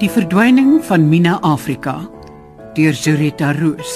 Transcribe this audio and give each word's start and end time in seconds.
Die 0.00 0.08
verdwyning 0.08 0.78
van 0.88 1.02
Mina 1.10 1.34
Afrika 1.44 1.92
deur 2.72 2.94
Zurita 2.96 3.50
Roos 3.52 3.90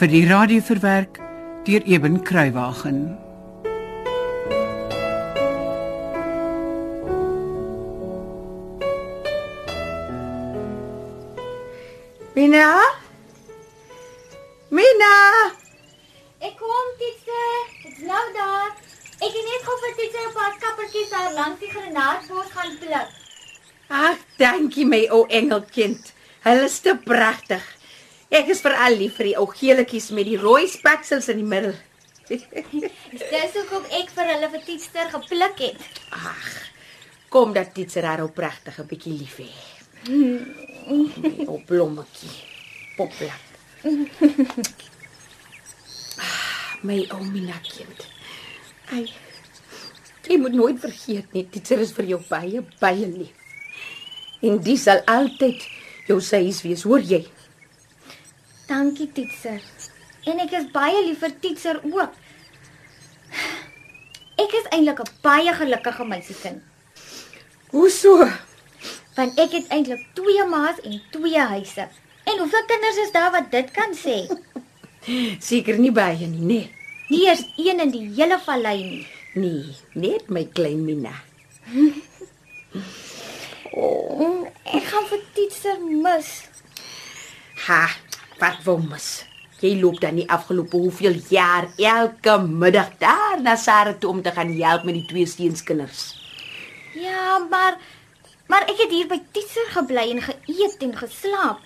vir 0.00 0.08
die 0.08 0.22
radio 0.24 0.62
verwerk 0.64 1.18
deur 1.66 1.84
Eben 1.84 2.22
Kruiwagen. 2.24 3.02
Mina? 12.32 12.70
Mina? 14.72 15.12
Ek 16.40 16.56
kom 16.56 16.88
Titse, 16.96 17.44
dit's 17.84 18.00
nou 18.00 18.24
daar. 18.40 18.72
Ek 19.20 19.28
het 19.28 19.44
net 19.44 19.68
gou 19.68 19.78
vir 19.84 19.94
Titse 20.00 20.24
'n 20.24 20.34
paar 20.40 20.58
kappertjies 20.64 21.12
daar 21.12 21.32
langs 21.36 21.60
die 21.60 21.72
granaatbos 21.76 22.50
gaan 22.56 22.76
pluk. 22.80 23.25
Ag, 23.86 24.18
dankie 24.38 24.86
my 24.86 25.04
ou 25.14 25.26
engelkind. 25.30 26.12
Hulle 26.42 26.66
is 26.66 26.80
te 26.82 26.96
pragtig. 26.98 27.62
Ek 28.34 28.48
is 28.50 28.62
veral 28.64 28.96
lief 28.98 29.20
vir 29.20 29.30
die 29.30 29.36
ou 29.38 29.46
geeltjies 29.46 30.10
met 30.16 30.26
die 30.26 30.38
rooi 30.40 30.66
speksels 30.70 31.28
in 31.30 31.42
die 31.42 31.46
middel. 31.46 31.76
Dis 32.26 33.54
hoekom 33.54 33.86
ek 33.94 34.10
vir 34.16 34.32
hulle 34.32 34.50
vir 34.56 34.64
Titster 34.66 35.12
gepluk 35.12 35.62
het. 35.62 35.86
Ag, 36.10 36.48
kom 37.30 37.54
dat 37.54 37.70
dit 37.78 37.90
se 37.90 38.02
daar 38.02 38.24
ou 38.24 38.30
pragtige 38.34 38.86
bietjie 38.90 39.14
lief 39.20 39.38
hê. 39.44 39.50
O 41.50 41.58
blommetjie. 41.66 42.30
Popblad. 42.94 43.42
Ah, 46.22 46.76
my 46.86 47.00
ou 47.14 47.24
Mina 47.26 47.58
kind. 47.66 48.06
Ai. 48.94 49.06
Jy 50.26 50.38
moet 50.42 50.54
nooit 50.54 50.78
vergeet 50.82 51.34
nie, 51.34 51.42
dit 51.50 51.74
is 51.74 51.92
vir 51.94 52.08
jou 52.14 52.20
baie 52.30 52.62
baie 52.82 53.10
lief. 53.10 53.45
En 54.42 54.58
dit 54.62 54.78
sal 54.78 55.00
altyd 55.06 55.64
jou 56.06 56.20
seis 56.20 56.62
wees, 56.62 56.82
hoor 56.82 57.00
jy? 57.00 57.26
Dankie 58.68 59.08
Titser. 59.12 59.60
En 60.26 60.40
ek 60.42 60.52
is 60.58 60.70
baie 60.74 61.04
lief 61.06 61.18
vir 61.22 61.34
Titser 61.40 61.80
ook. 61.84 62.12
Ek 64.36 64.52
is 64.58 64.66
eintlik 64.70 65.00
'n 65.00 65.10
baie 65.22 65.52
gelukkige 65.54 66.04
meisiekind, 66.04 66.62
Hoe 67.70 67.90
so? 67.90 68.28
want 69.16 69.38
ek 69.40 69.50
het 69.52 69.68
eintlik 69.72 70.02
twee 70.14 70.44
ma's 70.44 70.78
en 70.84 71.00
twee 71.10 71.38
huise. 71.40 71.88
En 72.24 72.38
hoeveel 72.38 72.64
kinders 72.66 72.96
is 72.96 73.12
daar 73.12 73.30
wat 73.32 73.50
dit 73.50 73.70
kan 73.70 73.94
sê? 73.94 74.28
Seker 75.48 75.78
nie 75.78 75.92
baie 75.92 76.26
nie, 76.26 76.40
nee. 76.40 76.70
Nie 77.08 77.28
eens 77.28 77.44
een 77.56 77.80
in 77.80 77.90
die 77.90 78.10
hele 78.16 78.38
vallei 78.38 78.82
nie. 78.82 79.06
Nee, 79.34 79.76
net 79.94 80.28
my 80.30 80.44
klein 80.44 80.84
Mina. 80.84 81.12
Ek 83.76 84.84
gaan 84.88 85.04
vir 85.10 85.20
Titser 85.36 85.80
mis. 85.84 86.28
Ha, 87.66 87.82
wat 88.40 88.62
wou 88.64 88.78
mis? 88.80 89.26
Jy 89.60 89.74
loop 89.82 89.98
dan 90.00 90.16
nie 90.16 90.24
afgelope 90.32 90.80
hoeveel 90.80 91.18
jaar 91.28 91.68
elke 91.76 92.38
middag 92.40 92.94
daar 93.00 93.36
na 93.42 93.56
Sarah 93.60 93.98
toe 94.00 94.14
om 94.14 94.22
te 94.24 94.32
gaan 94.32 94.54
help 94.56 94.88
met 94.88 94.96
die 94.96 95.04
twee 95.10 95.28
steenskinders. 95.28 96.08
Ja, 96.96 97.38
maar 97.50 97.76
maar 98.48 98.64
ek 98.64 98.80
het 98.80 98.92
hier 98.94 99.08
by 99.10 99.20
Titser 99.34 99.68
gebly 99.74 100.08
en 100.14 100.24
geëet 100.24 100.80
en 100.86 100.96
geslaap. 100.96 101.60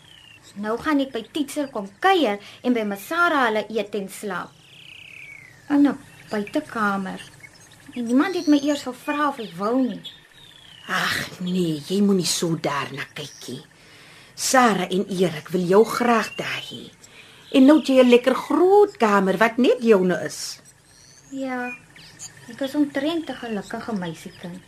Nou 0.58 0.78
gaan 0.82 1.02
ek 1.04 1.12
by 1.14 1.22
Titser 1.30 1.68
kom 1.70 1.86
kuier 2.02 2.42
en 2.66 2.74
by 2.74 2.88
Masara 2.90 3.44
hulle 3.46 3.68
eet 3.70 3.94
en 3.94 4.08
slaap. 4.10 4.50
In 5.70 5.86
'n 5.86 5.98
buitekamer. 6.30 7.22
En 7.94 8.04
niemand 8.04 8.34
het 8.34 8.46
my 8.46 8.58
eers 8.58 8.82
gevra 8.82 9.28
of 9.28 9.38
ek 9.38 9.54
wou 9.54 9.78
nie. 9.78 10.02
Ag 10.90 11.38
nee, 11.46 11.78
jy 11.86 12.00
moenie 12.02 12.26
so 12.26 12.56
daarna 12.58 13.04
kyk 13.14 13.44
nie. 13.46 13.60
Sarah 14.34 14.90
en 14.90 15.04
Erik 15.06 15.52
wil 15.54 15.62
jou 15.62 15.84
graag 15.86 16.32
daar 16.34 16.64
hê. 16.66 16.90
En 17.54 17.66
nou 17.66 17.78
het 17.78 17.86
jy 17.86 18.02
'n 18.02 18.10
lekker 18.10 18.34
groot 18.34 18.96
kamer 18.96 19.36
wat 19.38 19.56
net 19.58 19.78
joune 19.82 20.18
is. 20.26 20.58
Ja. 21.30 21.70
Ek 22.50 22.60
is 22.60 22.74
omtrent 22.74 23.30
'n 23.30 23.34
gelukkige 23.34 23.92
meisiekind. 23.92 24.62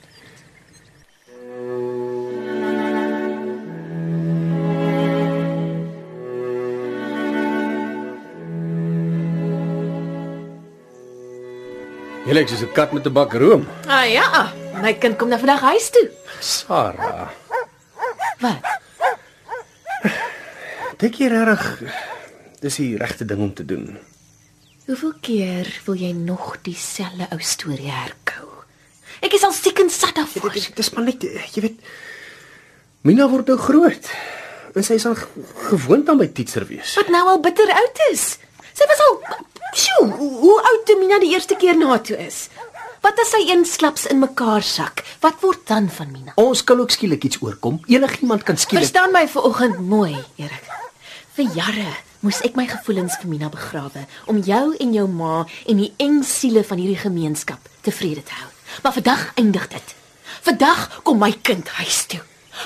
Jy 12.27 12.33
lyk 12.33 12.49
soos 12.49 12.63
'n 12.63 12.73
kat 12.73 12.93
met 12.93 13.07
'n 13.07 13.13
bak 13.13 13.33
room. 13.35 13.67
Ah 13.89 14.07
ja, 14.07 14.53
my 14.83 14.93
kind 14.99 15.17
kom 15.19 15.31
nou 15.31 15.39
vandag 15.41 15.61
huis 15.73 15.91
toe. 15.95 16.09
Sarah, 16.41 17.31
Wat? 18.43 18.65
dink 21.03 21.19
jy 21.19 21.29
regtig 21.31 21.93
dis 22.63 22.77
die 22.79 22.97
regte 23.01 23.27
ding 23.27 23.41
om 23.43 23.53
te 23.55 23.65
doen? 23.67 23.97
Hoeveel 24.87 25.15
keer 25.23 25.69
wil 25.87 25.99
jy 25.99 26.11
nog 26.15 26.57
dieselfde 26.67 27.29
ou 27.35 27.39
storie 27.43 27.91
herkou? 27.91 28.49
Ek 29.23 29.35
is 29.39 29.45
al 29.47 29.55
siek 29.55 29.79
en 29.83 29.91
sat 29.91 30.15
Dit 30.15 30.21
daarvoor. 30.21 30.55
is 30.59 30.71
dis 30.75 30.91
maar 30.95 31.05
net 31.07 31.23
jy 31.55 31.63
weet 31.69 31.79
Mina 33.03 33.27
word 33.27 33.49
nou 33.51 33.57
groot. 33.59 34.07
En 34.79 34.85
sy 34.87 34.95
is 34.95 35.07
al 35.07 35.17
ge- 35.19 35.43
gewoond 35.73 36.09
aan 36.09 36.19
by 36.21 36.29
teacher 36.31 36.63
wees. 36.69 36.93
Wat 36.95 37.09
nou 37.11 37.23
al 37.33 37.41
bitter 37.43 37.67
oud 37.75 37.99
is. 38.13 38.39
Sy 38.73 38.87
was 38.87 39.01
al 39.09 39.17
Sjoe, 39.75 40.07
hoe 40.19 40.31
hoe 40.43 40.59
oud 40.69 40.85
toe 40.87 40.99
Mina 41.01 41.19
die 41.19 41.33
eerste 41.35 41.57
keer 41.59 41.75
na 41.77 41.99
toe 41.99 42.17
is? 42.23 42.47
Wat 43.03 43.19
as 43.19 43.33
sy 43.35 43.41
een 43.51 43.65
slaps 43.67 44.05
in 44.07 44.21
mekaar 44.23 44.63
sak? 44.63 45.03
Wat 45.25 45.41
word 45.43 45.65
dan 45.67 45.89
van 45.91 46.11
Mina? 46.15 46.33
Ons 46.39 46.63
kan 46.65 46.79
ook 46.81 46.93
skielik 46.95 47.25
iets 47.27 47.41
oorkom. 47.43 47.81
Enigiemand 47.91 48.45
kan 48.47 48.57
skielik 48.61 48.85
Verstaan 48.85 49.11
my 49.15 49.25
vanoggend 49.29 49.81
mooi, 49.91 50.15
Erik. 50.39 50.69
Vir 51.35 51.49
jare 51.57 51.89
moes 52.23 52.39
ek 52.47 52.55
my 52.55 52.67
gevoelens 52.71 53.17
vir 53.19 53.31
Mina 53.33 53.49
begrawe 53.51 54.05
om 54.31 54.39
jou 54.47 54.65
en 54.79 54.93
jou 54.95 55.07
ma 55.11 55.41
en 55.67 55.81
die 55.83 55.91
eng 56.05 56.21
siele 56.27 56.63
van 56.69 56.79
hierdie 56.79 57.01
gemeenskap 57.03 57.59
tevrede 57.83 58.23
te 58.23 58.37
hou. 58.39 58.51
Maar 58.85 58.95
vandag 59.01 59.25
eindig 59.41 59.67
dit. 59.73 59.95
Vandag 60.47 61.01
kom 61.03 61.19
my 61.19 61.33
kind 61.43 61.69
huis 61.81 62.05
toe. 62.07 62.21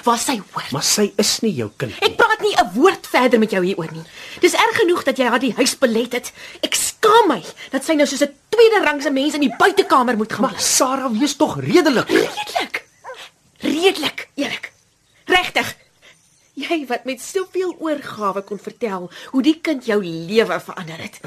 Waar 0.04 0.18
sy 0.20 0.36
hoort. 0.52 0.72
Maar 0.74 0.84
sy 0.84 1.12
is 1.16 1.38
nie 1.44 1.54
jou 1.56 1.70
kind 1.80 1.94
Ek 2.02 2.10
nie. 2.10 2.16
praat 2.18 2.40
nie 2.42 2.52
'n 2.58 2.72
woord 2.74 3.06
verder 3.06 3.38
met 3.38 3.50
jou 3.50 3.62
hieroor 3.64 3.92
nie. 3.92 4.04
Dis 4.40 4.52
erg 4.52 4.76
genoeg 4.76 5.04
dat 5.04 5.16
jy 5.16 5.24
haar 5.30 5.38
die 5.40 5.54
huis 5.56 5.78
belet 5.78 6.12
het. 6.12 6.32
Ek 6.62 6.74
skaam 7.06 7.30
my 7.30 7.42
dat 7.70 7.84
sy 7.86 7.94
nou 7.94 8.06
soos 8.06 8.24
'n 8.24 8.34
tweede 8.50 8.82
rangse 8.84 9.10
mens 9.10 9.34
in 9.34 9.40
die 9.46 9.56
buitekamer 9.58 10.16
moet 10.16 10.32
gaan 10.32 10.42
Maar 10.42 10.54
bly. 10.58 10.60
Sarah, 10.60 11.10
wees 11.10 11.36
tog 11.36 11.60
redelik. 11.60 12.08
Redelik. 12.08 12.84
Redelik, 13.58 14.28
Erik. 14.34 14.72
Regtig. 15.26 15.76
Jy 16.54 16.86
wat 16.88 17.04
met 17.04 17.20
soveel 17.20 17.76
oorgawe 17.78 18.42
kon 18.42 18.58
vertel 18.58 19.10
hoe 19.30 19.42
die 19.42 19.60
kind 19.60 19.84
jou 19.84 20.02
lewe 20.04 20.60
verander 20.60 20.98
het. 20.98 21.20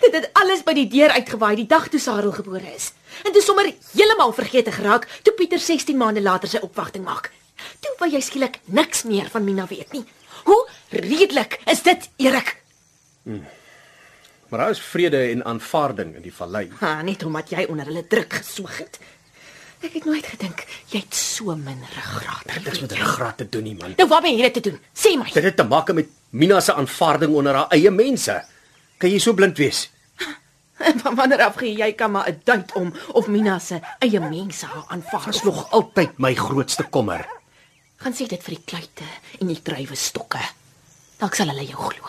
Dit 0.00 0.12
het 0.12 0.30
alles 0.32 0.62
by 0.62 0.74
die 0.74 0.88
deur 0.88 1.10
uitgewaai 1.10 1.56
die 1.56 1.66
dag 1.66 1.88
toe 1.88 2.00
Sarel 2.00 2.32
gebore 2.32 2.74
is. 2.74 2.92
En 3.24 3.32
toe 3.32 3.42
sommer 3.42 3.72
heeltemal 3.94 4.32
vergeet 4.32 4.68
geraak 4.74 5.08
toe 5.22 5.32
Pieter 5.34 5.58
16 5.58 5.96
maande 5.96 6.20
later 6.20 6.48
sy 6.48 6.58
opwagting 6.58 7.04
maak. 7.04 7.32
Toe 7.80 7.94
wou 7.98 8.10
jy 8.10 8.20
skielik 8.20 8.60
niks 8.64 9.02
meer 9.02 9.30
van 9.30 9.44
Mina 9.44 9.66
weet 9.66 9.92
nie. 9.92 10.04
Hoe 10.44 10.68
redelik 10.90 11.60
is 11.64 11.82
dit, 11.82 12.10
Erik? 12.16 12.56
Maar 14.48 14.58
daar 14.60 14.70
is 14.70 14.80
vrede 14.80 15.20
en 15.30 15.44
aanvaarding 15.44 16.14
in 16.14 16.22
die 16.22 16.34
vallei. 16.34 16.70
Ha, 16.78 17.02
net 17.02 17.24
omdat 17.24 17.50
jy 17.50 17.64
onder 17.68 17.86
hulle 17.86 18.06
druk 18.06 18.32
gesoog 18.32 18.78
het. 18.78 18.98
Ek 19.84 19.92
het 19.92 20.04
nooit 20.08 20.26
gedink 20.26 20.62
jy 20.90 20.98
het 21.02 21.14
so 21.14 21.54
min 21.56 21.82
ruggraat. 21.94 22.44
Dit 22.54 22.64
niks 22.64 22.80
met 22.80 22.92
ruggraat 22.92 23.36
te 23.36 23.48
doen 23.48 23.62
nie, 23.62 23.74
man. 23.76 23.92
Nou 23.96 24.08
wat 24.08 24.22
ben 24.22 24.36
jy 24.36 24.42
dit 24.48 24.52
te 24.62 24.70
doen? 24.70 24.78
Sê 24.96 25.16
my. 25.18 25.28
Dit 25.34 25.44
het 25.44 25.56
te 25.56 25.64
maak 25.64 25.92
met 25.92 26.08
Mina 26.30 26.60
se 26.60 26.74
aanvaarding 26.74 27.34
onder 27.34 27.54
haar 27.54 27.68
eie 27.76 27.90
mense. 27.90 28.44
Kan 28.98 29.10
jy 29.10 29.18
so 29.18 29.32
blind 29.34 29.58
wees? 29.58 29.90
En 30.76 30.98
van 31.00 31.14
wanneer 31.16 31.40
af 31.40 31.54
gee 31.56 31.72
jy 31.76 31.92
kan 31.96 32.10
maar 32.10 32.28
'n 32.28 32.40
duit 32.44 32.72
om 32.74 32.92
of 33.12 33.26
Mina 33.26 33.58
se 33.58 33.80
eie 33.98 34.20
mense 34.20 34.66
haar 34.66 34.84
aanvaar. 34.88 35.24
Dit 35.24 35.34
is 35.34 35.42
nog 35.42 35.70
altyd 35.70 36.18
my 36.18 36.34
grootste 36.34 36.82
kommer. 36.84 37.26
gaan 37.96 38.12
sê 38.12 38.26
dit 38.28 38.42
vir 38.42 38.54
die 38.54 38.64
kluite 38.64 39.04
en 39.40 39.46
die 39.46 39.62
druiwe 39.62 39.94
stokke. 39.96 40.40
Dalk 41.18 41.34
sal 41.34 41.48
hulle 41.48 41.64
jou 41.64 41.80
glo. 41.90 42.08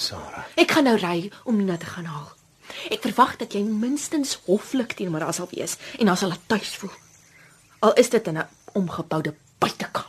Sarah. 0.00 0.46
Ek 0.56 0.72
gaan 0.72 0.88
nou 0.88 0.96
ry 0.96 1.28
om 1.44 1.56
Mina 1.56 1.76
te 1.76 1.88
gaan 1.88 2.08
haal. 2.08 2.28
Ek 2.88 3.02
verwag 3.04 3.36
dat 3.40 3.52
jy 3.52 3.60
minstens 3.66 4.38
hoflik 4.46 4.94
teenoor 4.96 5.26
haar 5.26 5.36
sal 5.36 5.50
wees 5.52 5.76
en 5.98 6.08
haar 6.08 6.16
sal 6.20 6.32
laat 6.32 6.46
tuis 6.48 6.72
voel. 6.80 6.94
Al 7.84 7.96
is 8.00 8.10
dit 8.10 8.26
in 8.26 8.38
'n 8.38 8.48
omgeboude 8.72 9.34
buitekamer. 9.58 10.08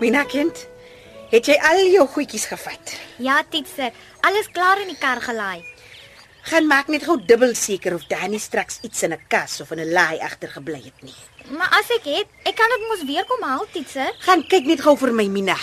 Mina 0.00 0.24
kind, 0.24 0.66
het 1.30 1.46
jy 1.46 1.56
al 1.70 1.82
jou 1.92 2.06
goedjies 2.08 2.46
gevat? 2.50 2.94
Ja, 3.22 3.40
Titser, 3.50 3.92
alles 4.26 4.50
klaar 4.54 4.80
in 4.82 4.90
die 4.92 4.98
kar 4.98 5.20
gelaai. 5.22 5.62
Gaan 6.50 6.66
maak 6.66 6.88
net 6.88 7.04
gou 7.04 7.18
dubbel 7.20 7.54
seker 7.54 7.94
of 7.94 8.06
nie 8.28 8.40
straks 8.40 8.80
iets 8.82 9.02
in 9.02 9.12
'n 9.12 9.20
kas 9.28 9.60
of 9.60 9.70
in 9.70 9.80
'n 9.80 9.92
laai 9.92 10.18
agtergebly 10.18 10.82
het 10.84 11.02
nie. 11.02 11.14
Maar 11.50 11.68
as 11.78 11.90
ek 11.90 12.04
het, 12.04 12.26
ek 12.44 12.56
kan 12.56 12.68
dit 12.68 12.88
mos 12.88 13.04
weer 13.04 13.24
kom 13.24 13.42
haal, 13.42 13.66
Titser. 13.72 14.12
Gaan 14.18 14.46
kyk 14.46 14.64
net 14.66 14.80
gou 14.80 14.96
vir 14.96 15.12
my 15.12 15.26
Mina. 15.26 15.56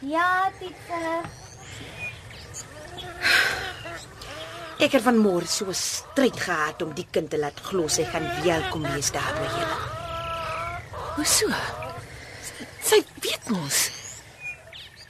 Ja, 0.00 0.50
Titser. 0.58 1.22
Ek 4.78 4.92
het 4.92 5.02
van 5.02 5.18
môre 5.18 5.46
so 5.46 5.66
'n 5.66 5.74
stryd 5.74 6.40
gehad 6.40 6.82
om 6.82 6.94
die 6.94 7.06
kind 7.10 7.30
te 7.30 7.38
laat 7.38 7.60
glo 7.60 7.88
sy 7.88 8.04
gaan 8.04 8.30
welkom 8.44 8.82
wees 8.82 9.10
daar 9.10 9.34
by 9.34 9.48
julle. 9.56 9.78
Hoe 11.14 11.24
so? 11.24 11.48
Sy 12.82 13.04
weet 13.20 13.48
mos. 13.48 13.99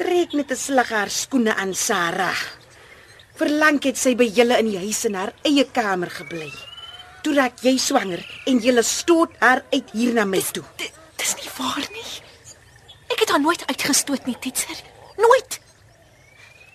Trek 0.00 0.32
net 0.32 0.50
'n 0.50 0.56
slag 0.56 0.88
haar 0.96 1.10
skoene 1.10 1.52
aan 1.54 1.74
Sarah. 1.74 2.40
Verlang 3.36 3.82
het 3.84 3.98
sy 3.98 4.14
by 4.16 4.24
julle 4.24 4.56
in 4.58 4.68
die 4.72 4.80
huis 4.80 5.04
in 5.04 5.14
haar 5.14 5.32
eie 5.44 5.64
kamer 5.78 6.10
gebly. 6.10 6.48
Toe 7.22 7.34
raak 7.34 7.60
jy 7.60 7.76
swanger 7.76 8.22
en 8.46 8.62
julle 8.64 8.82
stoot 8.82 9.32
haar 9.44 9.60
uit 9.70 9.90
hier 9.92 10.12
na 10.14 10.24
my 10.24 10.40
toe. 10.40 10.64
Dis 11.20 11.34
nie 11.36 11.50
waar 11.58 11.84
nie. 11.92 12.12
Ek 13.12 13.20
het 13.20 13.28
haar 13.28 13.40
nooit 13.40 13.66
uitgestoot 13.66 14.24
nie, 14.26 14.38
Titser. 14.40 14.78
Nooit. 15.16 15.60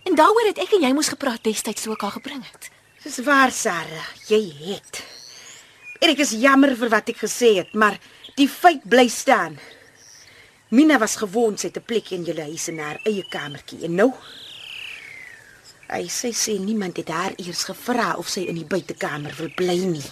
En 0.04 0.16
daaroor 0.16 0.45
het 0.45 0.62
ek 0.62 0.74
en 0.78 0.86
jy 0.86 0.94
moes 0.94 1.10
gepraat 1.10 1.44
destyds 1.44 1.81
toe 1.81 1.94
ek 1.94 2.01
haar 2.01 2.18
gebring 2.21 2.45
het. 2.51 2.69
Dis 3.04 3.18
waar 3.25 3.51
Sarah, 3.51 4.10
jy 4.28 4.54
het. 4.69 5.01
En 6.00 6.10
ek 6.13 6.19
is 6.19 6.38
jammer 6.38 6.75
vir 6.78 6.89
wat 6.89 7.10
ek 7.10 7.25
gesê 7.25 7.56
het, 7.57 7.74
maar 7.74 7.98
die 8.36 8.50
feit 8.50 8.86
bly 8.86 9.07
staan. 9.10 9.57
Mina 10.70 10.98
was 10.98 11.16
gewoond 11.22 11.60
sy 11.62 11.70
te 11.70 11.82
plek 11.82 12.10
in 12.16 12.26
julle 12.26 12.48
huis 12.50 12.68
in 12.72 12.80
haar 12.82 12.98
eie 13.06 13.24
kamertjie 13.30 13.84
en 13.86 13.96
nou 14.02 14.12
Hy 15.86 16.08
sê 16.10 16.32
sê 16.34 16.56
niemand 16.58 16.98
het 16.98 17.12
haar 17.14 17.36
eers 17.38 17.62
gevra 17.70 18.16
of 18.18 18.30
sy 18.34 18.48
in 18.50 18.58
die 18.58 18.66
buitekamer 18.66 19.36
wil 19.38 19.52
bly 19.54 19.76
nie. 19.86 20.08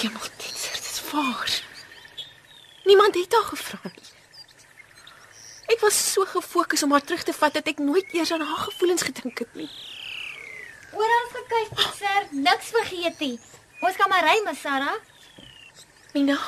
Hemel, 0.00 0.30
Titser, 0.40 0.78
dis 0.80 1.02
waar. 1.10 1.52
Niemand 2.88 3.18
het 3.20 3.36
haar 3.36 3.50
gevra 3.50 3.82
nie. 3.84 4.08
Ek 5.76 5.84
was 5.84 5.98
so 6.14 6.24
gefokus 6.24 6.82
om 6.82 6.96
haar 6.96 7.04
terug 7.04 7.26
te 7.28 7.36
vat 7.36 7.60
dat 7.60 7.68
ek 7.68 7.84
nooit 7.84 8.16
eers 8.16 8.32
aan 8.32 8.46
haar 8.48 8.64
gevoelens 8.70 9.04
gedink 9.10 9.44
het 9.44 9.52
nie. 9.60 9.68
Oral 10.96 11.28
gekyk, 11.36 11.76
Titser. 11.76 12.32
Niks 12.32 12.72
vergeet 12.72 13.20
nie. 13.20 13.36
Ons 13.84 14.00
gaan 14.00 14.08
maar 14.08 14.24
ry, 14.24 14.40
Miss 14.48 14.64
Sarah. 14.64 14.96
Mina. 16.16 16.40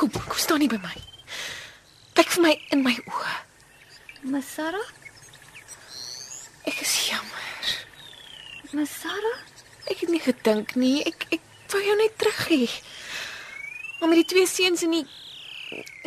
Kom, 0.00 0.08
kom 0.08 0.38
staan 0.40 0.62
nie 0.64 0.68
by 0.72 0.78
my. 0.80 0.96
Kyk 2.16 2.30
vir 2.32 2.44
my 2.46 2.50
in 2.72 2.80
my 2.80 2.94
oë. 3.04 3.32
Miss 4.32 4.48
Sarah? 4.56 4.86
Ek 6.64 6.78
is 6.80 6.94
jammer. 7.10 7.72
Miss 8.72 8.94
Sarah? 9.02 9.42
Ek 9.92 10.00
het 10.00 10.08
nie 10.08 10.22
gedink 10.24 10.72
nie. 10.80 11.02
Ek 11.04 11.26
ek 11.36 11.44
wou 11.74 11.82
jou 11.84 11.96
net 12.00 12.16
terug 12.16 12.40
hê. 12.48 12.64
Maar 13.98 14.08
met 14.14 14.22
die 14.22 14.30
twee 14.32 14.48
seuns 14.48 14.86
in 14.86 14.96
die 14.96 15.04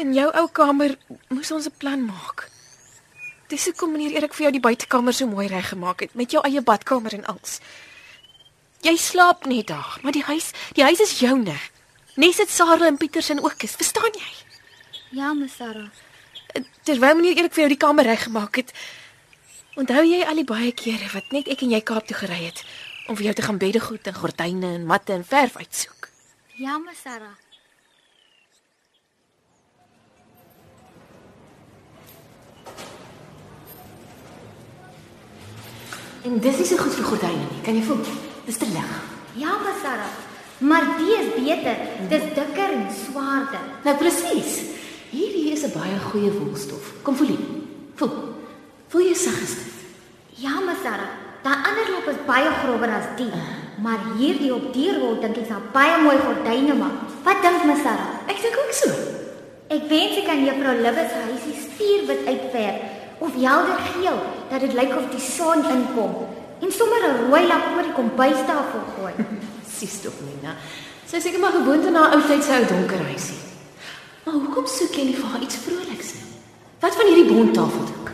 in 0.01 0.15
jou 0.17 0.25
ou 0.41 0.47
kamer 0.49 0.95
moes 1.29 1.53
ons 1.53 1.69
'n 1.69 1.77
plan 1.77 2.01
maak. 2.01 2.49
Dis 3.53 3.69
hoekom 3.69 3.93
meneer 3.93 4.17
Erik 4.17 4.33
vir 4.33 4.49
jou 4.49 4.53
die 4.57 4.65
buitekamer 4.69 5.13
so 5.13 5.29
mooi 5.29 5.45
reggemaak 5.47 6.01
het 6.01 6.15
met 6.15 6.31
jou 6.31 6.41
eie 6.41 6.65
badkamer 6.65 7.13
en 7.13 7.29
alles. 7.29 7.61
Jy 8.81 8.97
slaap 8.97 9.45
net 9.45 9.67
daar, 9.67 9.99
maar 10.01 10.11
die 10.11 10.25
huis, 10.25 10.49
die 10.73 10.83
huis 10.83 10.99
is 10.99 11.19
joune. 11.19 11.55
Nes 12.13 12.38
dit 12.38 12.50
Sarah 12.50 12.86
en 12.86 12.98
Pietersen 12.98 13.44
ook 13.44 13.63
is, 13.63 13.74
verstaan 13.74 14.13
jy? 14.13 14.31
Ja, 15.18 15.33
Miss 15.33 15.56
Sarah. 15.56 15.89
Terwyl 16.86 17.15
meneer 17.18 17.39
Erik 17.42 17.54
vir 17.56 17.63
jou 17.63 17.69
die 17.71 17.81
kamer 17.81 18.06
reggemaak 18.06 18.60
het, 18.62 18.74
onthou 19.81 20.04
jy 20.06 20.19
al 20.21 20.38
die 20.38 20.45
baie 20.45 20.69
kere 20.77 21.07
wat 21.13 21.31
net 21.33 21.48
ek 21.50 21.63
en 21.65 21.74
jy 21.74 21.80
Kaap 21.81 22.06
toe 22.06 22.18
gery 22.19 22.44
het 22.44 22.62
om 23.10 23.18
vir 23.18 23.31
jou 23.31 23.33
te 23.39 23.45
gaan 23.45 23.57
beddegoed 23.57 24.06
en 24.07 24.15
gordyne 24.15 24.69
en 24.77 24.86
matte 24.86 25.15
en 25.15 25.25
verf 25.25 25.57
uitsoek. 25.57 26.12
Ja, 26.62 26.77
Miss 26.77 27.01
Sarah. 27.01 27.33
En 36.24 36.38
dis 36.39 36.62
nie 36.62 36.69
so 36.69 36.77
goed 36.77 36.94
vir 36.94 37.10
gordyne 37.10 37.50
nie. 37.50 37.63
Kan 37.65 37.81
jy 37.81 37.81
voel? 37.89 38.06
Dis 38.45 38.62
te 38.62 38.69
lig. 38.69 38.94
Ja, 39.42 39.57
Miss 39.65 39.81
Sarah. 39.81 40.32
Maar 40.63 40.86
die 40.98 41.15
is 41.19 41.30
beter. 41.36 41.75
Dis 42.10 42.25
dikker 42.38 42.71
en 42.77 42.88
swaarder. 42.95 43.63
Nou 43.83 43.95
presies. 44.00 44.54
Hierdie 45.12 45.51
is 45.51 45.63
'n 45.68 45.75
baie 45.75 45.98
goeie 46.10 46.31
woolstof. 46.31 46.94
Kom 47.01 47.15
voel 47.15 47.27
hier. 47.27 47.45
Voel. 47.95 48.13
Voel 48.88 49.01
jy 49.01 49.13
saggies? 49.13 49.56
Ja, 50.36 50.60
Miss 50.65 50.81
Sarah. 50.83 51.12
Daai 51.44 51.60
ander 51.68 51.88
loop 51.92 52.07
is 52.07 52.25
baie 52.25 52.50
grower 52.62 52.89
as 52.89 53.10
die. 53.18 53.31
Maar 53.83 54.00
hierdie 54.18 54.54
op 54.54 54.74
die 54.74 54.92
rol 55.00 55.19
dink 55.19 55.38
ek 55.38 55.48
sal 55.48 55.62
baie 55.74 55.98
mooi 56.01 56.18
gordyne 56.18 56.74
maak. 56.74 56.98
Wat 57.24 57.42
dink 57.42 57.65
Miss 57.65 57.83
Sarah? 57.83 58.24
Ek 58.27 58.42
dink 58.42 58.56
ook 58.56 58.74
so. 58.74 58.89
Ek 59.68 59.89
wens 59.89 60.18
ek 60.18 60.25
kan 60.25 60.45
juffrou 60.45 60.75
Libbes 60.81 61.12
se 61.12 61.19
huisie 61.27 61.57
stuurwit 61.65 62.27
uitverf 62.27 62.77
of 63.19 63.36
helder 63.36 63.80
geel 63.94 64.19
dat 64.50 64.60
dit 64.62 64.74
lyk 64.74 64.95
of 64.95 65.10
die 65.12 65.24
son 65.24 65.63
inkom 65.65 66.13
en 66.63 66.71
sommer 66.71 67.01
'n 67.04 67.30
rooi 67.30 67.44
lap 67.48 67.65
oor 67.75 67.83
die 67.83 67.98
kombuistafel 68.00 68.83
gooi. 68.95 69.13
Sis 69.77 70.01
tog 70.01 70.15
Nina. 70.24 70.56
Sy 71.06 71.18
is 71.18 71.24
seker 71.24 71.39
maar 71.39 71.57
gewoond 71.60 71.86
aan 71.86 71.95
haar 71.95 72.15
ou 72.15 72.21
tyd 72.27 72.44
se 72.44 72.54
ou 72.56 72.65
donker 72.65 73.04
huisie. 73.10 73.42
Maar 74.24 74.33
hoekom 74.39 74.68
soek 74.68 74.95
jy 74.95 75.04
nie 75.10 75.19
vir 75.19 75.30
haar 75.31 75.44
iets 75.44 75.60
vroliks 75.65 76.13
nie? 76.15 76.27
Wat 76.80 76.95
van 76.95 77.10
hierdie 77.12 77.31
bondtafeldoek? 77.33 78.07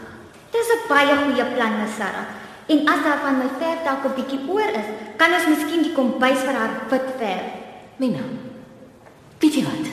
Dis 0.51 0.71
'n 0.73 0.87
baie 0.89 1.15
goeie 1.23 1.45
plan, 1.53 1.79
Miss 1.81 1.95
Sarah. 1.97 2.27
En 2.67 2.79
as 2.87 3.03
daar 3.05 3.21
van 3.25 3.37
my 3.37 3.49
verf 3.59 3.79
dalk 3.85 4.03
'n 4.05 4.17
bietjie 4.17 4.41
oor 4.49 4.71
is, 4.81 4.89
kan 5.17 5.33
ons 5.33 5.47
miskien 5.53 5.83
die 5.83 5.93
kombuis 5.93 6.41
vir 6.47 6.53
haar 6.53 6.73
wit 6.89 7.09
verf. 7.17 7.47
Nina. 7.97 8.23
Weet 9.39 9.53
jy 9.53 9.63
wat? 9.63 9.87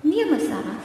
Nee, 0.00 0.24
Miss 0.30 0.46
Sarah. 0.46 0.80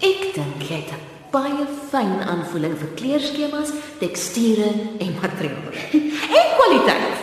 Ek 0.00 0.34
dink 0.34 0.62
jy 0.62 0.74
het 0.82 0.92
'n 0.92 1.13
baie 1.34 1.66
fyn 1.90 2.20
aanvoeling 2.22 2.74
vir 2.78 2.90
kleurskemas, 2.98 3.72
teksture 3.98 4.70
en 5.02 5.14
materiale. 5.18 5.72
en 6.38 6.52
kwaliteit. 6.58 7.22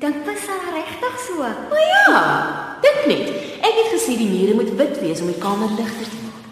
Dink 0.00 0.22
Miss 0.28 0.46
Sarah 0.46 0.70
regtig 0.76 1.16
so? 1.24 1.40
Maar 1.42 1.86
ja, 1.90 2.20
dink 2.84 3.08
net. 3.10 3.32
Ek 3.66 3.80
het 3.80 3.90
gesê 3.96 4.16
die 4.20 4.28
mure 4.30 4.54
moet 4.60 4.70
wit 4.78 5.00
wees 5.02 5.22
om 5.24 5.32
die 5.32 5.40
kamer 5.42 5.74
ligter 5.76 6.08
te 6.08 6.20
maak. 6.22 6.44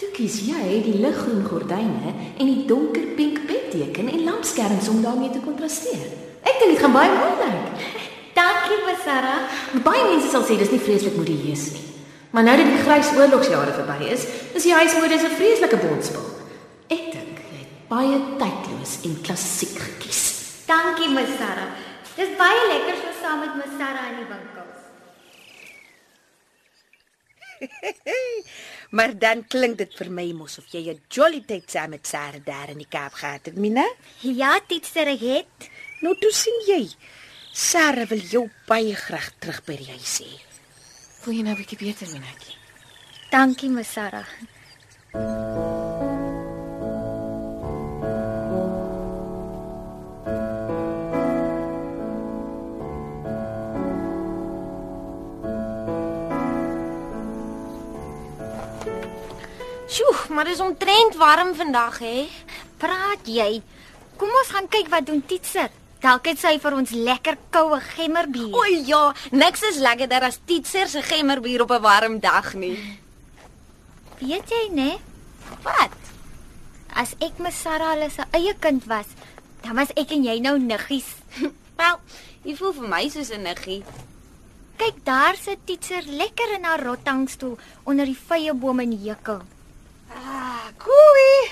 Toe 0.00 0.10
kies 0.16 0.40
jy 0.46 0.80
die 0.84 0.98
liggroen 1.02 1.44
gordyne 1.48 2.12
en 2.12 2.44
die 2.44 2.66
donker 2.68 3.14
pink 3.16 3.44
beddeken 3.48 4.10
en 4.12 4.26
lampskerms 4.28 4.90
om 4.92 5.00
daarmee 5.04 5.32
te 5.32 5.42
kontrasteer. 5.44 6.10
Ek 6.42 6.60
dink 6.60 6.74
dit 6.74 6.82
gaan 6.82 6.96
baie 6.96 7.14
mooi 7.14 7.32
lyk. 7.40 7.88
Dankie, 8.38 8.82
Sarah. 9.02 9.48
Baie 9.84 10.04
mense 10.10 10.30
sal 10.30 10.44
sê 10.46 10.58
dis 10.60 10.70
nie 10.74 10.82
vreeslik 10.82 11.16
modieus 11.18 11.70
nie. 11.72 11.91
Maar 12.32 12.42
nou 12.42 12.56
dat 12.56 12.66
die 12.66 12.80
grys 12.80 13.10
oorlogsjare 13.12 13.72
verby 13.76 14.06
is, 14.08 14.22
is 14.56 14.64
die 14.64 14.72
huismode 14.72 15.14
'n 15.20 15.36
vreeslike 15.36 15.76
bondspel. 15.76 16.24
Ek 16.88 17.04
dink 17.12 17.38
jy 17.44 17.58
het 17.60 17.72
baie 17.88 18.18
tydloos 18.40 18.92
en 19.04 19.20
klassiek 19.20 19.76
gekies. 19.78 20.22
Dankie, 20.66 21.08
Miss 21.12 21.36
Sarah. 21.36 21.70
Dis 22.16 22.32
baie 22.38 22.62
lekker 22.72 22.96
so 23.02 23.08
saam 23.20 23.38
met 23.44 23.54
Miss 23.60 23.76
Sarah 23.78 24.06
in 24.10 24.16
die 24.20 24.28
winkels. 24.32 24.80
Maar 28.96 29.18
dan 29.18 29.46
klink 29.48 29.78
dit 29.78 29.94
vir 29.96 30.10
my 30.10 30.32
mos 30.36 30.58
of 30.58 30.66
jy 30.72 30.88
'n 30.92 31.00
jolly 31.08 31.42
tyd 31.46 31.70
saam 31.70 31.90
met 31.90 32.06
Sarah 32.06 32.44
daar 32.44 32.68
in 32.68 32.78
die 32.78 32.88
Kaap 32.88 33.12
gehad 33.12 33.46
het, 33.46 33.56
Mina. 33.56 33.88
Ja, 34.20 34.60
Titser, 34.66 35.06
ek 35.06 35.20
het. 35.20 35.70
Nou 36.00 36.14
toe 36.18 36.32
sien 36.32 36.60
jy. 36.66 36.88
Sarah 37.52 38.08
wil 38.08 38.18
jou 38.18 38.50
baie 38.66 38.94
graag 38.94 39.32
terug 39.38 39.64
by 39.64 39.76
die 39.76 39.90
huis 39.92 40.18
hê. 40.20 40.51
Voel 41.22 41.36
jy 41.38 41.42
nou 41.46 41.54
'n 41.54 41.58
bietjie 41.60 41.78
beter, 41.78 42.08
Minetjie? 42.10 42.56
Dankie, 43.30 43.70
Miss 43.70 43.92
Sarah. 43.92 44.26
Sjoe, 59.86 60.14
maar 60.28 60.44
dis 60.44 60.60
omtrent 60.60 61.14
warm 61.16 61.54
vandag, 61.54 61.98
hè? 61.98 62.28
Praat 62.76 63.22
jy? 63.24 63.62
Kom 64.16 64.28
ons 64.28 64.50
gaan 64.50 64.68
kyk 64.68 64.88
wat 64.88 65.06
doen 65.06 65.22
Titser. 65.26 65.70
Dalk 66.02 66.26
het 66.26 66.40
sy 66.42 66.56
vir 66.58 66.74
ons 66.74 66.90
lekker 66.90 67.36
koue 67.54 67.78
gemmerbier. 67.92 68.54
O 68.58 68.62
ja, 68.88 69.02
niks 69.30 69.62
is 69.68 69.78
lekkerder 69.78 70.26
as 70.26 70.40
Titser 70.48 70.88
se 70.90 71.02
gemmerbier 71.06 71.62
op 71.62 71.70
'n 71.70 71.82
warm 71.82 72.18
dag 72.18 72.54
nie. 72.54 72.98
Weet 74.18 74.50
jy, 74.50 74.64
né? 74.74 74.98
Wat? 75.62 75.94
As 76.94 77.14
ek 77.20 77.38
Miss 77.38 77.60
Sarah 77.62 77.94
hulle 77.94 78.10
se 78.10 78.24
eie 78.32 78.54
kind 78.58 78.84
was, 78.86 79.06
dan 79.62 79.76
was 79.76 79.94
ek 79.96 80.10
en 80.10 80.24
jy 80.24 80.40
nou 80.40 80.58
niggies. 80.58 81.06
Wel, 81.80 82.00
jy 82.42 82.56
voel 82.56 82.72
vir 82.72 82.88
my 82.88 83.08
soos 83.08 83.30
'n 83.30 83.42
niggie. 83.42 83.84
Kyk, 84.76 85.04
daar 85.04 85.36
sit 85.36 85.66
Titser 85.66 86.02
lekker 86.02 86.54
in 86.54 86.64
haar 86.64 86.82
rottangstoel 86.82 87.58
onder 87.84 88.06
die 88.06 88.18
vye 88.28 88.54
boom 88.54 88.80
in 88.80 88.98
Hekel. 89.04 89.42
Ah, 90.10 90.66
koei. 90.78 91.50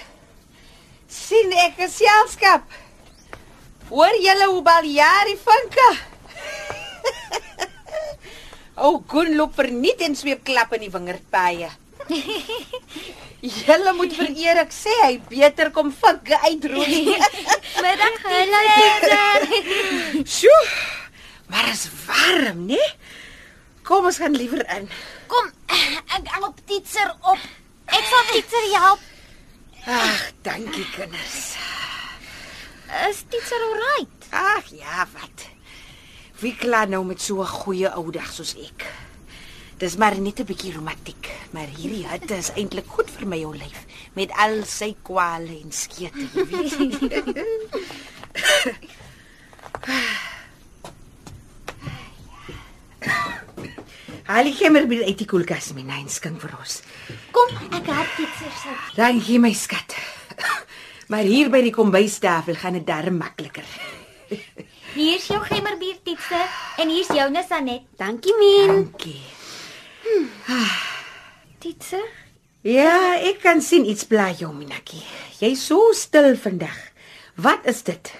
sien 1.11 1.53
ek 1.53 1.75
geselskap. 1.77 2.63
Hoor 3.91 4.15
julle 4.23 4.47
hoe 4.53 4.63
bal 4.63 4.87
jare 4.87 5.37
vinke? 5.47 5.91
O, 8.81 9.03
Gun 9.05 9.35
loop 9.37 9.59
verniet 9.59 10.01
en 10.07 10.15
sweep 10.17 10.41
klap 10.47 10.71
in 10.73 10.87
die 10.87 10.93
wingerdpaaie. 10.95 11.69
Julle 13.41 13.93
moet 13.99 14.15
vir 14.17 14.31
Erik 14.47 14.73
sê 14.73 14.95
hy 15.03 15.19
beter 15.29 15.69
kom 15.75 15.91
vinke 15.93 16.39
uitroei. 16.47 17.03
Middag, 17.85 18.17
hallo 18.31 18.63
Titser. 18.71 19.47
Sjoe. 20.25 20.63
Maar 21.53 21.69
is 21.75 21.85
warm, 22.07 22.67
né? 22.71 22.81
Kom 23.85 24.09
ons 24.09 24.21
gaan 24.23 24.37
liewer 24.39 24.65
in. 24.79 24.89
Kom, 25.29 25.53
ek 26.17 26.33
help 26.39 26.65
Titser 26.69 27.13
op. 27.21 27.45
Ek 27.91 28.07
sal 28.13 28.33
Titser 28.33 28.71
help. 28.79 29.05
Ag, 29.89 30.25
dankie 30.47 30.89
kinders. 30.97 31.51
Is 32.91 33.23
Titser 33.31 33.63
alright? 33.63 34.27
Ag 34.35 34.67
ja, 34.75 35.07
wat. 35.15 35.47
Wie 36.43 36.57
kla 36.59 36.85
nou 36.91 37.05
met 37.07 37.21
so 37.23 37.41
'n 37.43 37.47
goeie 37.47 37.95
ou 37.95 38.11
dag 38.11 38.33
soos 38.33 38.55
ek. 38.59 38.87
Dis 39.79 39.97
maar 39.97 40.19
net 40.19 40.41
'n 40.41 40.45
bietjie 40.45 40.73
romantiek, 40.75 41.31
maar 41.51 41.67
hierdie 41.67 42.07
hitte 42.09 42.35
is 42.37 42.51
eintlik 42.57 42.87
goed 42.87 43.11
vir 43.11 43.27
my 43.27 43.45
ou 43.45 43.55
lyf 43.55 43.87
met 44.15 44.31
al 44.33 44.65
sy 44.67 44.97
kwale 45.03 45.61
en 45.63 45.73
skete, 45.73 46.29
jy 46.35 46.45
weet. 46.47 46.75
Haal 54.31 54.47
ek 54.47 54.71
maar 54.71 54.87
by 54.87 55.15
die 55.15 55.27
koelkas 55.27 55.73
my 55.73 55.83
nyn 55.83 56.09
skink 56.09 56.41
vir 56.41 56.59
ons. 56.59 56.83
Kom, 57.31 57.49
ek 57.71 57.87
help 57.87 58.09
Titser 58.17 58.51
se. 58.63 58.69
Dankie 58.97 59.39
my 59.39 59.53
skat. 59.53 59.95
Maar 61.11 61.27
hier 61.27 61.51
by 61.51 61.59
die 61.67 61.75
kombuistafel 61.75 62.55
gaan 62.55 62.79
dit 62.79 62.87
darm 62.87 63.19
makliker. 63.19 63.67
Hier's 64.99 65.27
jou 65.31 65.41
gemmerbier 65.47 65.99
Titser 66.07 66.47
en 66.83 66.91
hier's 66.91 67.11
joune 67.15 67.43
Sanet. 67.47 67.87
Dankie 67.99 68.35
Min. 68.39 68.73
Dankie. 68.75 69.21
Titser, 71.63 72.07
Ja, 72.61 73.17
ek 73.25 73.39
kan 73.41 73.63
sien 73.65 73.87
iets 73.89 74.05
bly 74.05 74.35
jou 74.37 74.51
Minaki. 74.53 74.99
Jy's 75.41 75.63
so 75.65 75.95
stil 75.97 76.35
vandag. 76.37 76.77
Wat 77.41 77.65
is 77.65 77.81
dit? 77.87 78.11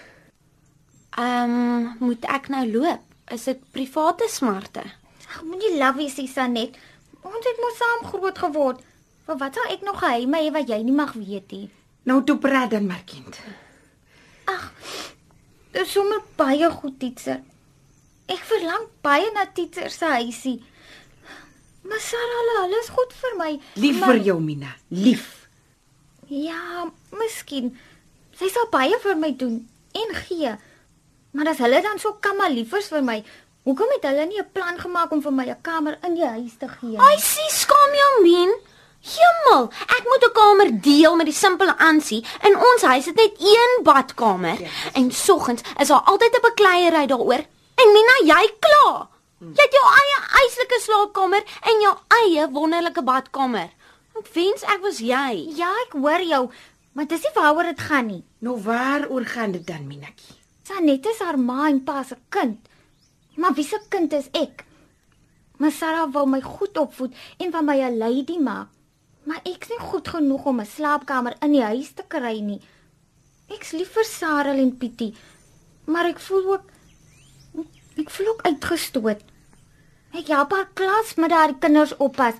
Ehm, 1.21 1.51
um, 1.51 1.91
moet 2.01 2.25
ek 2.25 2.49
nou 2.49 2.65
loop? 2.71 3.03
Is 3.29 3.45
dit 3.45 3.61
private 3.75 4.31
smarte? 4.33 4.81
ag 5.31 5.43
moenie 5.45 5.77
love 5.77 6.01
wees, 6.01 6.17
Sanet. 6.33 6.79
Ons 7.21 7.45
het 7.47 7.61
mos 7.61 7.77
saam 7.77 8.09
groot 8.09 8.39
geword. 8.39 8.81
Maar 9.27 9.37
wat 9.37 9.55
sal 9.55 9.75
ek 9.77 9.85
nog 9.85 10.01
geheime 10.01 10.41
hê 10.41 10.49
wat 10.57 10.73
jy 10.73 10.81
nie 10.83 10.97
mag 10.97 11.13
weet 11.13 11.53
nie? 11.53 11.69
Nou 12.03 12.25
toe 12.25 12.39
praat 12.39 12.71
dan 12.71 12.87
maar 12.87 13.03
kind. 13.05 13.41
Dis 15.71 15.93
sommer 15.93 16.23
baie 16.37 16.71
goed, 16.71 16.97
Titser. 16.99 17.43
Ek 18.31 18.41
verlang 18.47 18.89
baie 19.05 19.29
na 19.35 19.47
Titser 19.55 19.91
se 19.91 20.09
huisie. 20.19 20.57
Maar 21.87 22.01
Sarah, 22.03 22.41
hulle, 22.41 22.57
hulle 22.65 22.81
is 22.83 22.91
goed 22.95 23.13
vir 23.21 23.37
my. 23.39 23.51
Lief 23.83 24.01
maar, 24.01 24.13
vir 24.13 24.25
jou 24.31 24.41
Mina, 24.43 24.73
lief. 24.89 25.29
Ja, 26.31 26.89
miskien. 27.15 27.73
Sy 28.39 28.51
sal 28.53 28.69
baie 28.73 28.99
vir 29.03 29.17
my 29.19 29.31
doen 29.39 29.61
en 29.99 30.13
gee. 30.27 30.53
Maar 31.35 31.53
as 31.53 31.63
hulle 31.63 31.81
dan 31.83 31.99
so 32.03 32.19
kamaliefers 32.23 32.91
vir 32.93 33.03
my, 33.07 33.19
hoekom 33.67 33.91
het 33.97 34.07
hulle 34.11 34.27
nie 34.27 34.41
'n 34.43 34.51
plan 34.53 34.79
gemaak 34.79 35.13
om 35.13 35.23
vir 35.23 35.33
my 35.33 35.47
'n 35.51 35.63
kamer 35.63 35.99
in 36.07 36.15
die 36.15 36.27
huis 36.27 36.55
te 36.59 36.69
gee? 36.69 36.99
Ai, 36.99 37.19
sien, 37.19 37.51
skaam 37.51 37.93
jou 38.03 38.13
min. 38.23 38.53
Hemel, 39.01 39.71
ek 39.97 40.03
moet 40.05 40.25
'n 40.29 40.33
kamer 40.33 40.81
deel 40.81 41.17
met 41.17 41.27
die 41.27 41.35
simpele 41.35 41.79
Ansie. 41.79 42.25
In 42.45 42.57
ons 42.57 42.83
huis 42.83 43.05
het 43.07 43.15
net 43.17 43.33
een 43.41 43.83
badkamer 43.83 44.61
Ja. 44.61 44.69
en 44.93 45.11
soggens 45.13 45.63
is 45.79 45.89
daar 45.89 46.03
altyd 46.05 46.35
'n 46.37 46.41
bekleierery 46.43 47.07
daaroor. 47.07 47.45
En 47.81 47.89
Mina, 47.93 48.35
jy 48.35 48.53
kla. 48.61 49.09
Jy 49.41 49.63
het 49.63 49.73
jou 49.73 49.87
eie 50.01 50.19
eislike 50.43 50.81
slaapkamer 50.81 51.43
en 51.63 51.81
jou 51.81 51.97
eie 52.09 52.49
wonderlike 52.51 53.03
badkamer. 53.03 53.71
Ek 54.19 54.27
wens 54.35 54.63
ek 54.63 54.81
was 54.83 54.99
jy. 54.99 55.49
Ja, 55.57 55.73
ek 55.87 55.93
hoor 55.93 56.21
jou, 56.21 56.51
maar 56.93 57.07
dis 57.07 57.23
nie 57.23 57.31
waaroor 57.35 57.63
dit 57.63 57.81
gaan 57.81 58.07
nie. 58.07 58.25
Nou 58.39 58.61
waaroor 58.63 59.25
gaan 59.25 59.53
dit 59.53 59.67
dan 59.67 59.87
Minaki? 59.87 60.35
Sanet 60.63 61.07
is 61.07 61.19
haar 61.19 61.39
ma 61.39 61.69
en 61.69 61.85
pa 61.85 62.03
se 62.03 62.17
kind. 62.29 62.59
Maar 63.37 63.53
wie 63.55 63.65
se 63.65 63.81
kind 63.89 64.13
is 64.13 64.29
ek? 64.33 64.65
Maar 65.57 65.71
Sarah 65.71 66.13
wou 66.13 66.27
my 66.27 66.41
goed 66.41 66.77
opvoed 66.79 67.15
en 67.39 67.51
van 67.51 67.65
my 67.65 67.81
'n 67.81 67.99
lady 67.99 68.39
maak. 68.39 68.69
Maar 69.31 69.45
ek's 69.47 69.69
nie 69.71 69.79
goed 69.79 70.09
genoeg 70.11 70.45
om 70.51 70.61
'n 70.61 70.67
slaapkamer 70.67 71.35
in 71.47 71.53
die 71.55 71.63
huis 71.63 71.91
te 71.95 72.03
kry 72.03 72.41
nie. 72.43 72.61
Ek's 73.47 73.71
lief 73.73 73.93
vir 73.95 74.05
Sarah 74.05 74.59
en 74.59 74.77
Pietie, 74.79 75.15
maar 75.87 76.07
ek 76.07 76.19
voel 76.19 76.45
ook 76.53 76.67
ek 77.97 78.11
voel 78.11 78.29
ook 78.33 78.43
uitgestoot. 78.43 79.23
Ek 80.19 80.27
help 80.27 80.51
haar 80.51 80.69
klas 80.75 81.15
met 81.15 81.31
haar 81.31 81.55
kinders 81.55 81.97
oppas. 81.97 82.35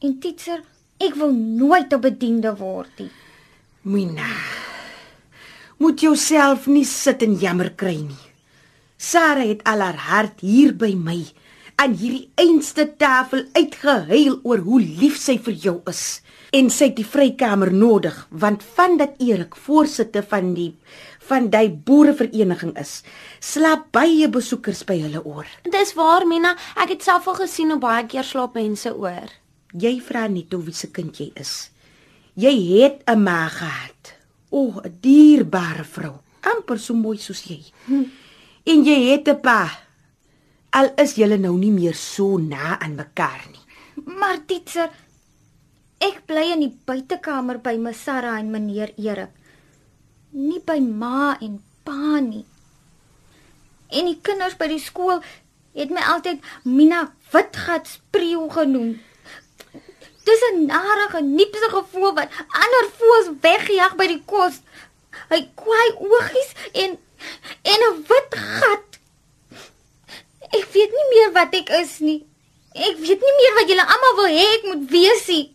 En 0.00 0.18
teacher, 0.20 0.62
ek 0.96 1.14
wil 1.14 1.32
nooit 1.32 1.92
'n 1.92 2.00
bediende 2.00 2.56
word 2.56 2.98
nie. 2.98 3.10
Mina. 3.82 4.32
Moet 5.76 6.00
jouself 6.00 6.66
nie 6.66 6.84
sit 6.84 7.22
en 7.22 7.34
jammer 7.34 7.70
kry 7.74 7.96
nie. 7.96 8.24
Sarah 8.96 9.48
het 9.48 9.64
al 9.64 9.80
haar 9.80 9.96
hart 9.96 10.40
hier 10.40 10.76
by 10.76 10.94
my 10.94 11.26
aan 11.80 11.94
hierdie 11.96 12.28
einste 12.36 12.84
tafel 13.00 13.46
uitgehuil 13.56 14.40
oor 14.44 14.60
hoe 14.66 14.80
lief 14.80 15.16
sy 15.16 15.38
vir 15.40 15.54
jou 15.62 15.76
is. 15.88 16.20
En 16.52 16.68
sy 16.68 16.90
het 16.90 16.98
die 16.98 17.06
vrykamer 17.06 17.70
nodig 17.72 18.16
want 18.42 18.64
vandat 18.76 19.16
Erik 19.22 19.56
voorsitter 19.56 20.26
van 20.28 20.52
die 20.54 20.74
van 21.30 21.46
die 21.52 21.70
boerevereniging 21.70 22.74
is 22.80 23.04
slaap 23.38 23.86
baie 23.94 24.28
besoekers 24.28 24.82
by 24.84 24.98
hulle 24.98 25.22
oor. 25.24 25.46
Dis 25.70 25.94
waar, 25.94 26.26
Mina, 26.26 26.56
ek 26.76 26.96
het 26.96 27.06
self 27.06 27.28
al 27.30 27.38
gesien 27.44 27.70
hoe 27.70 27.78
baie 27.80 28.04
keer 28.10 28.26
slaap 28.26 28.58
mense 28.58 28.90
oor. 28.92 29.30
jy 29.72 30.00
vra 30.02 30.26
net 30.28 30.52
hoe 30.52 30.64
wie 30.66 30.74
se 30.74 30.90
kind 30.90 31.16
jy 31.16 31.30
is. 31.38 31.70
Jy 32.34 32.82
het 32.82 33.02
'n 33.06 33.22
ma 33.22 33.48
gehad. 33.48 34.16
O 34.50 34.80
'n 34.84 34.98
dierbare 35.00 35.84
vrou. 35.84 36.18
Amper 36.42 36.78
so 36.78 36.94
mooi 36.94 37.18
soos 37.18 37.42
jy. 37.44 37.62
En 38.66 38.84
jy 38.84 39.10
het 39.12 39.28
'n 39.28 39.40
pa 39.40 39.89
al 40.70 40.92
is 41.02 41.16
julle 41.18 41.38
nou 41.38 41.56
nie 41.58 41.72
meer 41.74 41.94
so 41.94 42.38
na 42.38 42.78
aan 42.78 42.94
mekaar 42.94 43.42
nie 43.50 43.60
Maar 44.04 44.38
teacher, 44.46 44.88
ek 46.00 46.22
bly 46.28 46.46
in 46.54 46.62
die 46.64 46.72
buitekamer 46.88 47.58
by 47.60 47.76
my 47.80 47.92
Sarah 47.96 48.38
en 48.40 48.52
meneer 48.54 48.94
Erik. 48.96 49.34
Nie 50.32 50.60
by 50.64 50.78
ma 50.80 51.36
en 51.42 51.58
pa 51.84 52.20
nie. 52.24 52.46
En 53.90 54.06
die 54.06 54.18
kinders 54.22 54.56
by 54.56 54.70
die 54.70 54.80
skool 54.80 55.18
het 55.76 55.92
my 55.92 56.02
altyd 56.12 56.44
Mina 56.64 57.08
Witgat 57.32 57.90
spreeu 57.90 58.46
genoem. 58.54 59.00
Dis 60.24 60.42
'n 60.52 60.66
narige, 60.66 61.20
niepse 61.22 61.68
gevoel 61.74 62.14
wat 62.14 62.30
ander 62.62 62.86
voels 62.98 63.30
wegjaag 63.42 63.96
by 63.96 64.06
die 64.06 64.22
kos. 64.24 64.60
Hy 65.30 65.40
kwaai 65.54 65.90
oogies 65.98 66.54
en 66.72 66.98
en 67.62 67.80
'n 67.90 68.04
wit 68.08 68.32
gat. 68.38 68.88
Ek 70.50 70.66
weet 70.72 70.92
nie 70.98 71.08
meer 71.14 71.29
wat 71.40 71.56
ek 71.56 71.72
is 71.80 71.98
nie. 72.04 72.20
Ek 72.76 73.00
weet 73.00 73.24
nie 73.24 73.34
meer 73.38 73.56
wat 73.56 73.72
julle 73.72 73.88
almal 73.94 74.16
wil 74.20 74.30
hê 74.30 74.46
ek 74.58 74.68
moet 74.68 74.86
wees 74.92 75.26
nie. 75.32 75.46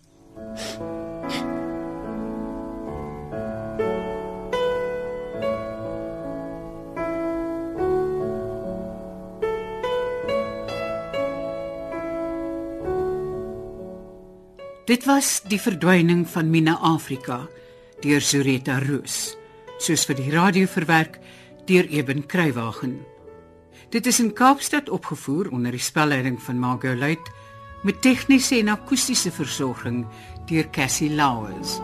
Dit 14.86 15.08
was 15.10 15.40
die 15.50 15.58
verdwyning 15.58 16.28
van 16.30 16.52
Mina 16.54 16.76
Afrika 16.86 17.48
deur 18.04 18.22
Zureta 18.22 18.78
Roos, 18.84 19.34
soos 19.82 20.06
vir 20.06 20.20
die 20.20 20.30
radio 20.34 20.70
verwerk 20.70 21.18
deur 21.66 21.90
Eben 21.90 22.26
Kruiwagen. 22.30 23.00
Dit 23.90 24.06
is 24.06 24.20
in 24.20 24.34
Kaapstad 24.34 24.90
opgevoer 24.90 25.50
onder 25.52 25.72
die 25.72 25.80
spelleiding 25.80 26.42
van 26.42 26.60
Margot 26.60 26.98
Luit 26.98 27.32
met 27.84 28.02
tegniese 28.02 28.58
en 28.60 28.74
akoestiese 28.74 29.32
versorging 29.32 30.06
deur 30.46 30.70
Cassie 30.70 31.10
Lauers. 31.14 31.80